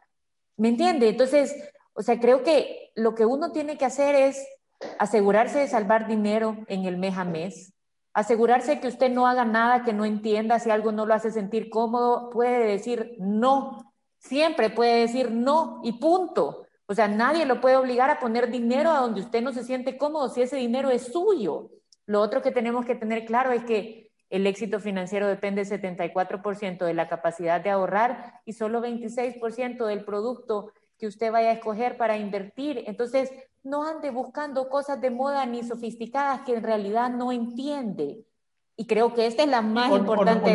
[0.55, 1.09] ¿Me entiende?
[1.09, 1.55] Entonces,
[1.93, 4.45] o sea, creo que lo que uno tiene que hacer es
[4.97, 7.73] asegurarse de salvar dinero en el mes a mes,
[8.13, 11.69] asegurarse que usted no haga nada que no entienda, si algo no lo hace sentir
[11.69, 16.65] cómodo, puede decir no, siempre puede decir no y punto.
[16.87, 19.97] O sea, nadie lo puede obligar a poner dinero a donde usted no se siente
[19.97, 21.69] cómodo si ese dinero es suyo.
[22.07, 26.93] Lo otro que tenemos que tener claro es que el éxito financiero depende 74% de
[26.95, 32.17] la capacidad de ahorrar y solo 26% del producto que usted vaya a escoger para
[32.17, 32.83] invertir.
[32.87, 33.31] Entonces,
[33.63, 38.25] no ande buscando cosas de moda ni sofisticadas que en realidad no entiende.
[38.75, 40.53] Y creo que esta es la más importante.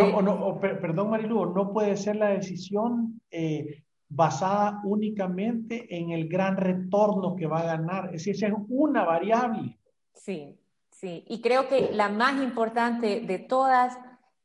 [0.81, 7.46] perdón, Marilu, no puede ser la decisión eh, basada únicamente en el gran retorno que
[7.46, 8.07] va a ganar.
[8.14, 9.76] Es decir, es una variable.
[10.14, 10.57] Sí,
[10.90, 11.24] sí.
[11.28, 13.98] Y creo que la más importante de todas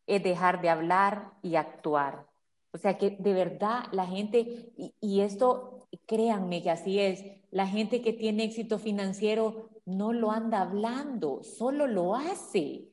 [0.07, 2.25] es dejar de hablar y actuar.
[2.71, 8.01] O sea, que de verdad la gente, y esto créanme que así es, la gente
[8.01, 12.89] que tiene éxito financiero no lo anda hablando, solo lo hace.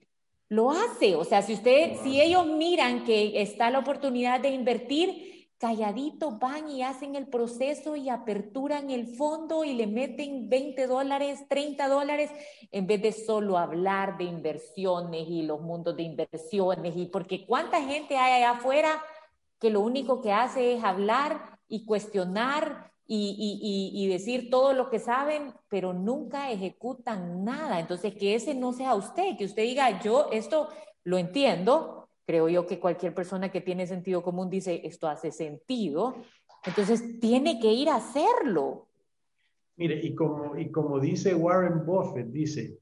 [0.48, 5.34] Lo hace, o sea, si usted, si ellos miran que está la oportunidad de invertir,
[5.58, 11.46] calladitos van y hacen el proceso y aperturan el fondo y le meten 20 dólares,
[11.48, 12.30] 30 dólares,
[12.70, 16.94] en vez de solo hablar de inversiones y los mundos de inversiones.
[16.96, 19.02] Y porque cuánta gente hay allá afuera
[19.58, 25.52] que lo único que hace es hablar y cuestionar y, decir todo lo que saben,
[25.68, 27.80] pero nunca ejecutan nada.
[27.80, 30.68] Entonces, que ese no sea usted, que usted diga, yo esto
[31.04, 36.14] lo entiendo, creo yo que cualquier persona que tiene sentido común dice, esto hace sentido,
[36.64, 38.88] entonces tiene que ir a hacerlo.
[39.76, 42.78] Mire, y como, y como dice Warren Buffett, dice,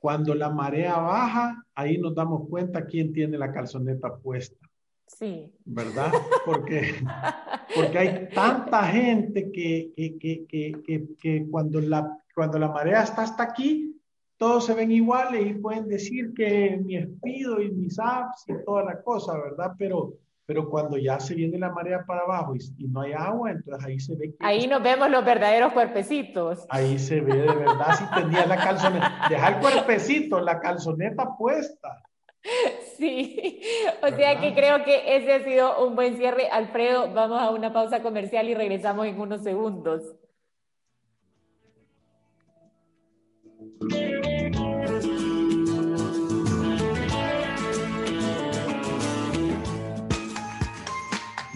[0.00, 4.61] cuando la marea baja, ahí nos damos cuenta quién tiene la calzoneta puesta.
[5.06, 5.52] Sí.
[5.64, 6.12] ¿Verdad?
[6.44, 6.94] Porque,
[7.74, 13.42] porque hay tanta gente que, que, que, que, cuando, la, cuando la marea está hasta
[13.42, 13.92] aquí,
[14.36, 18.84] todos se ven iguales y pueden decir que mi espido y mis apps y toda
[18.84, 19.72] la cosa, ¿verdad?
[19.78, 23.84] Pero, pero cuando ya se viene la marea para abajo y, no hay agua, entonces
[23.84, 26.66] ahí se ve Ahí nos vemos los verdaderos cuerpecitos.
[26.70, 29.26] Ahí se ve de verdad si tenía la calzoneta.
[29.28, 32.02] Deja el cuerpecito, la calzoneta puesta.
[33.02, 33.60] Sí,
[34.00, 36.48] o sea que creo que ese ha sido un buen cierre.
[36.48, 40.02] Alfredo, vamos a una pausa comercial y regresamos en unos segundos.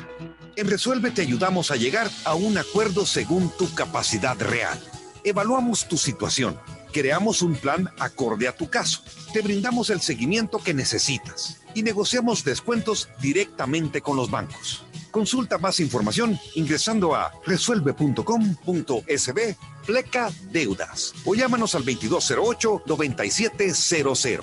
[0.54, 4.80] En Resuelve te ayudamos a llegar a un acuerdo según tu capacidad real.
[5.24, 6.56] Evaluamos tu situación
[6.92, 9.02] Creamos un plan acorde a tu caso.
[9.32, 14.84] Te brindamos el seguimiento que necesitas y negociamos descuentos directamente con los bancos.
[15.10, 24.40] Consulta más información ingresando a resuelve.com.sb pleca deudas o llámanos al 2208-9700.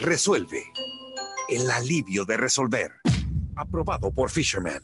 [0.00, 0.64] Resuelve.
[1.48, 2.90] El alivio de resolver.
[3.54, 4.82] Aprobado por Fisherman.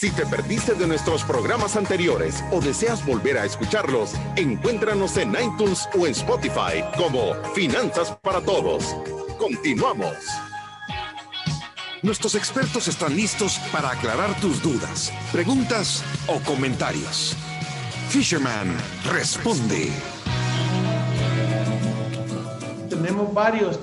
[0.00, 5.86] Si te perdiste de nuestros programas anteriores o deseas volver a escucharlos, encuéntranos en iTunes
[5.94, 8.96] o en Spotify como Finanzas para Todos.
[9.38, 10.16] Continuamos.
[12.02, 17.36] Nuestros expertos están listos para aclarar tus dudas, preguntas o comentarios.
[18.08, 18.74] Fisherman
[19.12, 19.90] responde.
[22.88, 23.78] Tenemos varios,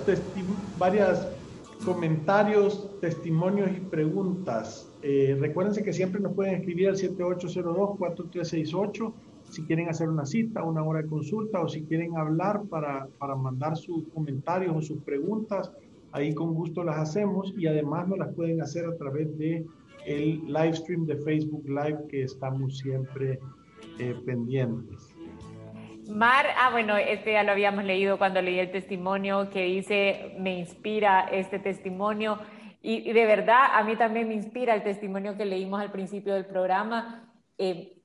[1.86, 4.87] comentarios, testimonios y preguntas.
[5.10, 9.14] Eh, recuérdense que siempre nos pueden escribir al 7802-4368
[9.50, 13.38] si quieren hacer una cita, una hora de consulta o si quieren hablar para, para
[13.38, 15.72] mandar sus comentarios o sus preguntas.
[16.12, 19.66] Ahí con gusto las hacemos y además nos las pueden hacer a través de
[20.06, 23.40] el live stream de Facebook Live que estamos siempre
[24.00, 25.16] eh, pendientes.
[26.10, 30.60] Mar, ah, bueno, este ya lo habíamos leído cuando leí el testimonio que dice, me
[30.60, 32.40] inspira este testimonio.
[32.82, 36.46] Y, de verdad, a mí también me inspira el testimonio que leímos al principio del
[36.46, 37.30] programa.
[37.58, 37.98] Eh,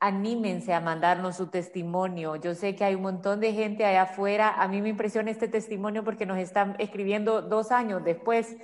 [0.00, 2.36] anímense a mandarnos su testimonio.
[2.36, 4.54] Yo sé que hay un montón de gente allá afuera.
[4.60, 8.56] A mí me impresiona este testimonio porque nos están escribiendo dos años después.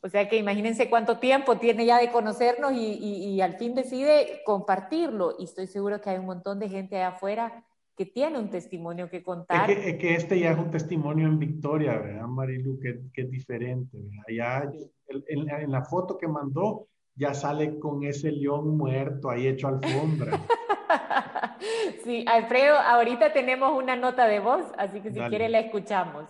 [0.00, 4.42] O sea que imagínense cuánto tiempo tiene ya de conocernos y, y al fin decide
[4.44, 5.36] compartirlo.
[5.38, 7.64] Y estoy seguro que hay un montón de gente allá afuera
[7.98, 9.68] que tiene un testimonio que contar.
[9.68, 12.78] Es que, este ya es un testimonio en victoria, ¿verdad, Marilu?
[12.78, 13.98] Que, que es diferente.
[14.28, 14.70] Allá,
[15.08, 20.38] en, la foto que mandó, ya sale con ese león muerto ahí hecho alfombra.
[22.04, 26.26] sí, Alfredo, ahorita tenemos una nota de voz, así que si quiere la escuchamos.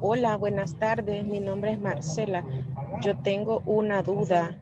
[0.00, 1.26] Hola, buenas tardes.
[1.26, 2.42] Mi nombre es Marcela.
[3.02, 4.58] Yo tengo una duda.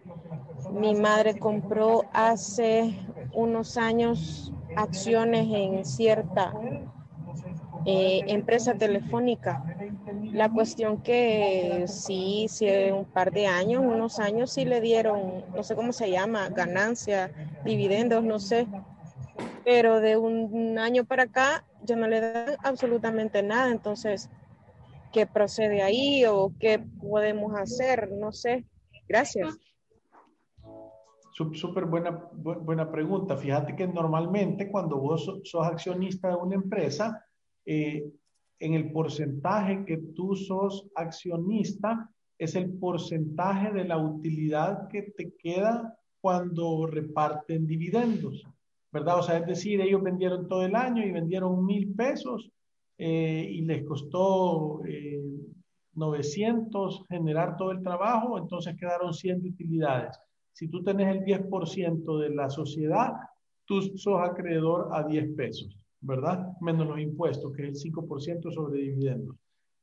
[0.73, 2.95] Mi madre compró hace
[3.39, 6.53] unos años acciones en cierta
[7.85, 9.65] eh, empresa telefónica.
[10.31, 15.63] La cuestión que sí, sí, un par de años, unos años sí le dieron, no
[15.65, 17.33] sé cómo se llama, ganancia,
[17.65, 18.69] dividendos, no sé.
[19.65, 23.71] Pero de un año para acá ya no le dan absolutamente nada.
[23.71, 24.31] Entonces,
[25.13, 28.11] ¿qué procede ahí o qué podemos hacer?
[28.13, 28.65] No sé.
[29.09, 29.59] Gracias.
[31.39, 33.37] Súper buena, buena pregunta.
[33.37, 37.25] Fíjate que normalmente cuando vos sos accionista de una empresa,
[37.65, 38.11] eh,
[38.59, 45.33] en el porcentaje que tú sos accionista, es el porcentaje de la utilidad que te
[45.37, 48.45] queda cuando reparten dividendos,
[48.91, 49.21] ¿verdad?
[49.21, 52.51] O sea, es decir, ellos vendieron todo el año y vendieron mil pesos
[52.97, 54.81] eh, y les costó
[55.95, 60.19] 900 eh, generar todo el trabajo, entonces quedaron 100 de utilidades.
[60.59, 63.13] Si tú tenés el 10% de la sociedad,
[63.65, 66.49] tú sos acreedor a 10 pesos, ¿verdad?
[66.61, 69.37] Menos los impuestos, que es el 5% sobre dividendos.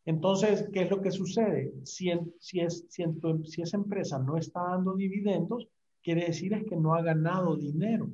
[0.03, 1.71] Entonces, ¿qué es lo que sucede?
[1.85, 2.11] Si,
[2.41, 3.05] si, es, si,
[3.45, 5.65] si esa empresa no está dando dividendos,
[6.03, 8.09] quiere decir es que no ha ganado dinero.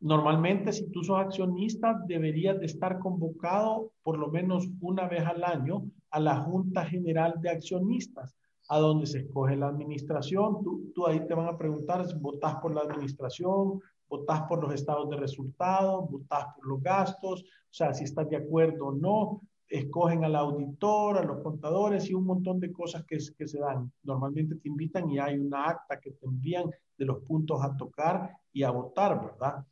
[0.00, 5.44] Normalmente, si tú sos accionista, deberías de estar convocado por lo menos una vez al
[5.44, 8.34] año a la Junta General de Accionistas,
[8.68, 10.62] a donde se escoge la administración.
[10.62, 15.08] Tú, tú ahí te van a preguntar votás por la administración, votás por los estados
[15.10, 20.24] de resultados, votás por los gastos, o sea, si estás de acuerdo o no escogen
[20.24, 23.92] al auditor, a los contadores y un montón de cosas que, que se dan.
[24.02, 28.30] Normalmente te invitan y hay una acta que te envían de los puntos a tocar
[28.52, 29.64] y a votar, ¿verdad?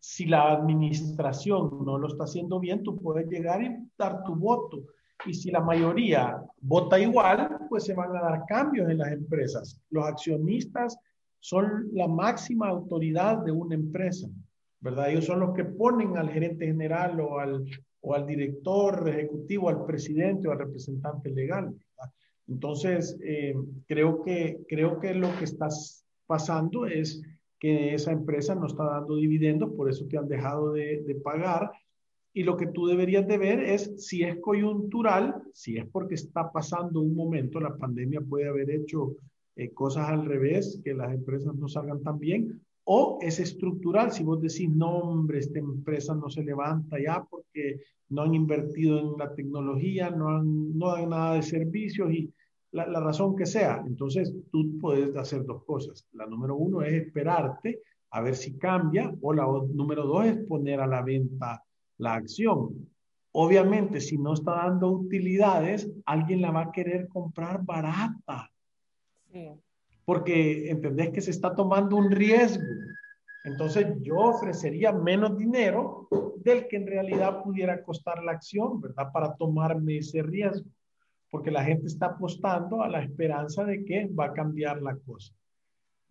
[0.00, 4.82] Si la administración no lo está haciendo bien, tú puedes llegar y dar tu voto.
[5.24, 9.80] Y si la mayoría vota igual, pues se van a dar cambios en las empresas.
[9.90, 10.98] Los accionistas
[11.38, 14.28] son la máxima autoridad de una empresa,
[14.80, 15.10] ¿verdad?
[15.10, 17.64] Ellos son los que ponen al gerente general o al
[18.02, 21.74] o al director ejecutivo, al presidente o al representante legal.
[22.48, 23.54] Entonces, eh,
[23.86, 25.68] creo, que, creo que lo que está
[26.26, 27.22] pasando es
[27.58, 31.70] que esa empresa no está dando dividendos, por eso te han dejado de, de, pagar.
[32.34, 36.50] Y lo que tú deberías de ver es si es coyuntural, si es porque está
[36.50, 39.16] pasando un momento, la pandemia puede haber hecho
[39.56, 44.24] eh, cosas al revés, que las empresas no salgan tan bien, o es estructural, si
[44.24, 49.18] vos decís, no, hombre, esta empresa no se levanta ya porque no han invertido en
[49.18, 52.32] la tecnología, no, han, no dan nada de servicios y
[52.72, 53.84] la, la, razón que sea.
[53.86, 56.06] Entonces, tú puedes hacer dos cosas.
[56.12, 57.80] La número uno es esperarte
[58.10, 61.62] a ver si cambia o la número dos es poner a la venta
[62.02, 62.88] la acción.
[63.32, 68.50] Obviamente, si no está dando utilidades, alguien la va a querer comprar barata.
[69.32, 69.48] Sí
[70.04, 72.64] porque entendés que se está tomando un riesgo.
[73.44, 79.10] Entonces yo ofrecería menos dinero del que en realidad pudiera costar la acción, ¿verdad?
[79.12, 80.68] Para tomarme ese riesgo,
[81.30, 85.32] porque la gente está apostando a la esperanza de que va a cambiar la cosa.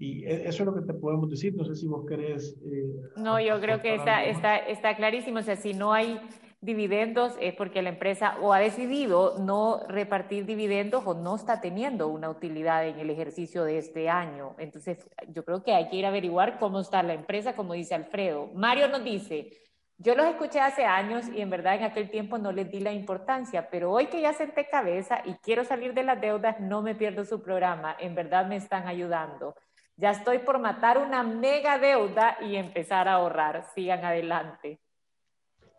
[0.01, 1.55] Y e, eso es lo que te podemos decir.
[1.55, 2.57] No sé si vos querés.
[2.65, 5.39] Eh, no, yo creo que está, está, está clarísimo.
[5.39, 6.19] O sea, si no hay
[6.59, 12.07] dividendos es porque la empresa o ha decidido no repartir dividendos o no está teniendo
[12.07, 14.55] una utilidad en el ejercicio de este año.
[14.57, 17.93] Entonces, yo creo que hay que ir a averiguar cómo está la empresa, como dice
[17.93, 18.49] Alfredo.
[18.55, 19.51] Mario nos dice,
[19.97, 22.91] yo los escuché hace años y en verdad en aquel tiempo no les di la
[22.91, 26.95] importancia, pero hoy que ya senté cabeza y quiero salir de las deudas, no me
[26.95, 27.95] pierdo su programa.
[27.99, 29.55] En verdad me están ayudando.
[29.97, 33.65] Ya estoy por matar una mega deuda y empezar a ahorrar.
[33.75, 34.79] Sigan adelante.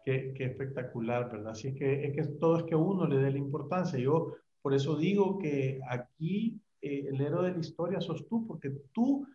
[0.05, 1.53] Qué, espectacular, ¿verdad?
[1.53, 3.99] Así que, es que todo es que uno le dé la importancia.
[3.99, 8.71] Yo por eso digo que aquí eh, el héroe de la historia sos tú, porque
[8.93, 9.27] tú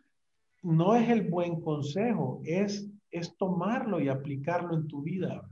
[0.64, 5.50] no es el buen consejo, es, es tomarlo y aplicarlo en tu vida.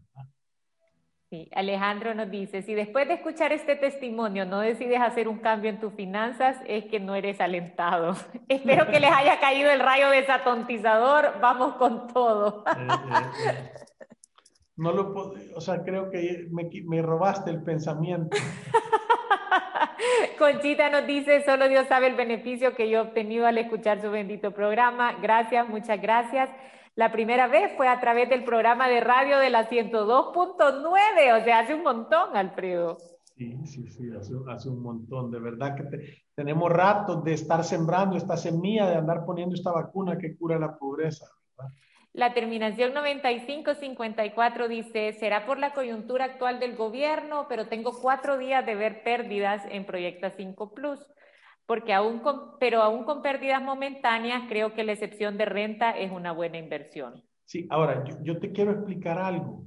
[1.35, 5.69] Sí, Alejandro nos dice, si después de escuchar este testimonio no decides hacer un cambio
[5.69, 8.15] en tus finanzas, es que no eres alentado.
[8.47, 12.63] Espero que les haya caído el rayo desatontizador, vamos con todo.
[12.67, 12.87] Eh,
[13.49, 13.69] eh,
[14.77, 18.37] no lo puedo, o sea, creo que me, me robaste el pensamiento.
[20.39, 24.09] Conchita nos dice, solo Dios sabe el beneficio que yo he obtenido al escuchar su
[24.09, 25.17] bendito programa.
[25.21, 26.49] Gracias, muchas gracias.
[26.95, 31.59] La primera vez fue a través del programa de radio de la 102.9, o sea,
[31.59, 32.97] hace un montón, Alfredo.
[33.35, 35.29] Sí, sí, sí, hace, hace un montón.
[35.29, 35.83] De verdad que
[36.35, 40.77] tenemos rato de estar sembrando esta semilla, de andar poniendo esta vacuna que cura la
[40.77, 41.25] pobreza.
[42.13, 48.65] La terminación 9554 dice, será por la coyuntura actual del gobierno, pero tengo cuatro días
[48.65, 51.05] de ver pérdidas en Proyecta 5 Plus,
[51.65, 56.11] porque aún con, pero aún con pérdidas momentáneas, creo que la excepción de renta es
[56.11, 57.23] una buena inversión.
[57.45, 59.65] Sí, ahora, yo, te quiero explicar algo.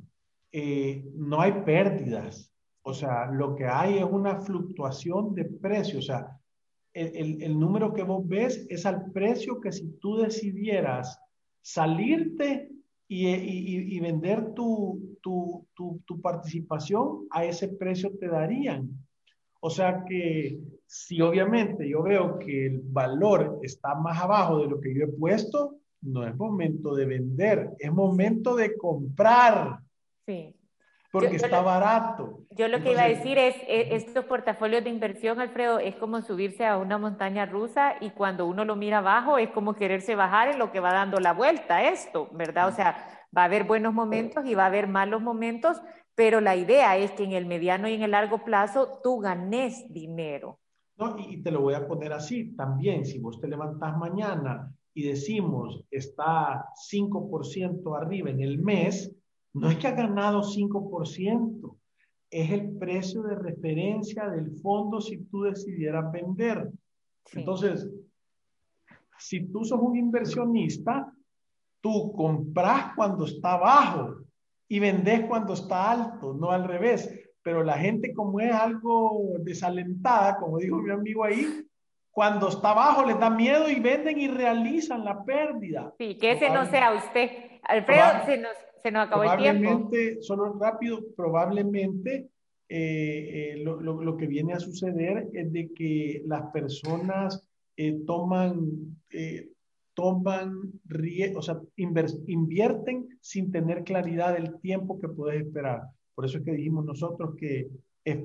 [0.52, 6.02] Eh, no hay pérdidas, o sea, lo que hay es una fluctuación de precio, o
[6.02, 6.38] sea,
[6.94, 11.20] el, el, el número que vos ves es al precio que si tú decidieras
[11.60, 12.70] salirte
[13.08, 18.90] y, vender tu, tu, participación a ese precio te darían.
[19.60, 20.58] O sea que
[20.88, 25.08] si obviamente yo veo que el valor está más abajo de lo que yo he
[25.08, 29.80] puesto, no es momento de vender, es momento de comprar.
[30.24, 30.56] Sí.
[31.12, 32.40] Porque está barato.
[32.50, 36.22] Yo lo que iba a decir es, e, estos portafolios de inversión, Alfredo, es como
[36.22, 40.48] subirse a una montaña rusa y cuando uno lo mira abajo es como quererse bajar
[40.48, 42.68] en lo que va dando la vuelta esto, ¿verdad?
[42.68, 45.82] O sea, va a haber buenos momentos y va a haber malos momentos,
[46.14, 49.92] pero la idea es que en el mediano y en el largo plazo tú ganes
[49.92, 50.58] dinero.
[50.98, 55.04] No, y te lo voy a poner así también, si vos te levantás mañana y
[55.04, 59.14] decimos está 5% arriba en el mes,
[59.54, 61.76] no es que ha ganado 5%,
[62.30, 66.70] es el precio de referencia del fondo si tú decidieras vender.
[67.32, 67.88] Entonces,
[69.18, 71.12] si tú sos un inversionista,
[71.80, 74.16] tú compras cuando está bajo
[74.68, 77.27] y vendes cuando está alto, no al revés.
[77.48, 81.46] Pero la gente como es algo desalentada, como dijo mi amigo ahí,
[82.10, 85.94] cuando está bajo les da miedo y venden y realizan la pérdida.
[85.96, 87.30] Sí, que ese no sea usted.
[87.62, 89.62] Alfredo, se nos, se nos acabó el tiempo.
[89.62, 92.28] Probablemente, solo rápido, probablemente
[92.68, 97.98] eh, eh, lo, lo, lo, que viene a suceder es de que las personas eh,
[98.06, 98.94] toman,
[99.94, 100.52] toman
[101.34, 101.58] o sea,
[102.26, 105.80] invierten sin tener claridad del tiempo que puedes esperar.
[106.18, 107.70] Por eso es que dijimos nosotros que
[108.02, 108.18] es,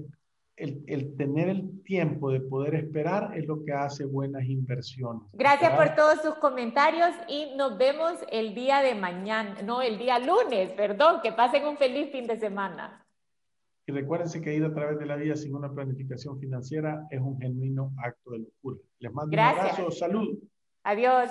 [0.56, 5.22] el, el, tener el tiempo de poder esperar es lo que hace buenas inversiones.
[5.34, 10.18] Gracias por todos sus comentarios y nos vemos el día de mañana, no, el día
[10.18, 13.06] lunes, perdón, que pasen un feliz fin de semana.
[13.86, 17.40] Y recuérdense que ir a través de la vida sin una planificación financiera es un
[17.40, 18.78] genuino acto de locura.
[18.98, 19.66] Les mando Gracias.
[19.66, 20.40] un abrazo, salud.
[20.84, 21.30] Adiós.